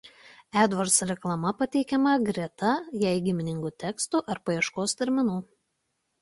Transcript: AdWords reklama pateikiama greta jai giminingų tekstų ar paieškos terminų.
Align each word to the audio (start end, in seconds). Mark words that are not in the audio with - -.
AdWords 0.59 0.95
reklama 1.09 1.51
pateikiama 1.59 2.13
greta 2.29 2.71
jai 3.03 3.13
giminingų 3.27 3.73
tekstų 3.85 4.23
ar 4.37 4.43
paieškos 4.49 4.99
terminų. 5.03 5.39